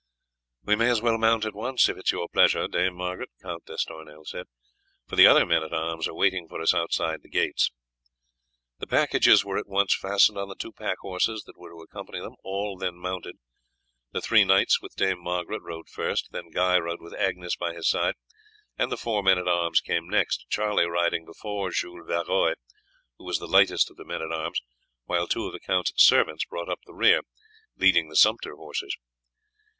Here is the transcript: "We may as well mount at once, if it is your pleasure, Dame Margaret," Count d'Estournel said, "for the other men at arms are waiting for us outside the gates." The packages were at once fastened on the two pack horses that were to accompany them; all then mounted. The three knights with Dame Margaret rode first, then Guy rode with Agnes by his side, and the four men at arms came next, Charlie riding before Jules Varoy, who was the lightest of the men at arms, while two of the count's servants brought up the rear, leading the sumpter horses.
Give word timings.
"We 0.63 0.75
may 0.75 0.89
as 0.89 0.99
well 1.03 1.19
mount 1.19 1.45
at 1.45 1.53
once, 1.53 1.87
if 1.87 1.95
it 1.95 2.05
is 2.07 2.11
your 2.11 2.27
pleasure, 2.27 2.67
Dame 2.67 2.95
Margaret," 2.95 3.29
Count 3.43 3.65
d'Estournel 3.67 4.25
said, 4.25 4.47
"for 5.05 5.15
the 5.15 5.27
other 5.27 5.45
men 5.45 5.61
at 5.61 5.73
arms 5.75 6.07
are 6.07 6.15
waiting 6.15 6.47
for 6.47 6.59
us 6.59 6.73
outside 6.73 7.21
the 7.21 7.29
gates." 7.29 7.69
The 8.79 8.87
packages 8.87 9.45
were 9.45 9.59
at 9.59 9.67
once 9.67 9.93
fastened 9.93 10.39
on 10.39 10.49
the 10.49 10.55
two 10.55 10.71
pack 10.73 10.97
horses 11.01 11.43
that 11.43 11.55
were 11.55 11.69
to 11.69 11.81
accompany 11.83 12.19
them; 12.19 12.33
all 12.43 12.77
then 12.79 12.95
mounted. 12.95 13.35
The 14.11 14.21
three 14.21 14.43
knights 14.43 14.81
with 14.81 14.95
Dame 14.95 15.21
Margaret 15.21 15.61
rode 15.61 15.87
first, 15.87 16.31
then 16.31 16.49
Guy 16.49 16.79
rode 16.79 16.99
with 16.99 17.13
Agnes 17.13 17.55
by 17.55 17.75
his 17.75 17.87
side, 17.87 18.15
and 18.79 18.91
the 18.91 18.97
four 18.97 19.21
men 19.21 19.37
at 19.37 19.47
arms 19.47 19.81
came 19.81 20.07
next, 20.09 20.47
Charlie 20.49 20.87
riding 20.89 21.25
before 21.25 21.69
Jules 21.69 22.07
Varoy, 22.07 22.55
who 23.19 23.25
was 23.25 23.37
the 23.37 23.45
lightest 23.45 23.91
of 23.91 23.97
the 23.97 24.05
men 24.05 24.23
at 24.23 24.31
arms, 24.31 24.61
while 25.05 25.27
two 25.27 25.45
of 25.45 25.53
the 25.53 25.59
count's 25.59 25.93
servants 25.97 26.43
brought 26.45 26.69
up 26.69 26.79
the 26.87 26.95
rear, 26.95 27.21
leading 27.77 28.09
the 28.09 28.15
sumpter 28.15 28.55
horses. 28.55 28.97